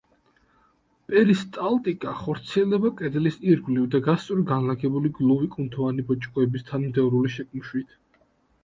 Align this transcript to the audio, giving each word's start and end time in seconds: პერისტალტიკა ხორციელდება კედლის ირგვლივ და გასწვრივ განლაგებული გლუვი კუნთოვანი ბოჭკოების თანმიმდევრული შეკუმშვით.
პერისტალტიკა 1.09 2.13
ხორციელდება 2.21 2.91
კედლის 3.03 3.37
ირგვლივ 3.53 3.87
და 3.97 4.03
გასწვრივ 4.09 4.43
განლაგებული 4.55 5.13
გლუვი 5.21 5.55
კუნთოვანი 5.59 6.11
ბოჭკოების 6.11 6.69
თანმიმდევრული 6.73 7.37
შეკუმშვით. 7.39 7.97